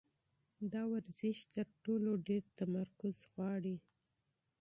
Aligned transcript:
دا 0.73 0.81
ورزش 0.93 1.37
تر 1.53 1.65
ټولو 1.83 2.11
ډېر 2.27 2.43
تمرکز 2.59 3.17
غواړي. 3.33 3.75